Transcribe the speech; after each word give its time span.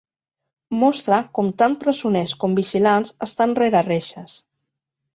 Mostra 0.83 1.19
com 1.41 1.51
tant 1.63 1.77
presoners 1.85 2.35
com 2.45 2.57
vigilants 2.63 3.17
estan 3.31 3.57
rere 3.63 3.87
reixes. 3.93 4.39